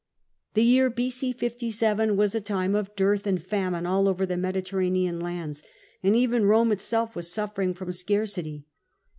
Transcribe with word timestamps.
The 0.55 0.63
year 0.63 0.89
b.c. 0.89 1.31
57 1.31 2.17
was 2.17 2.33
a 2.33 2.41
time 2.41 2.73
of 2.73 2.95
dearth 2.95 3.27
and 3.27 3.39
famine 3.39 3.85
all 3.85 4.07
over 4.09 4.25
the 4.25 4.35
Mediterranean 4.35 5.19
lands, 5.19 5.61
and 6.01 6.15
even 6.15 6.41
Eome 6.41 6.71
itself 6.73 7.15
was 7.15 7.31
suffering 7.31 7.71
from 7.75 7.91
scarcity. 7.91 8.65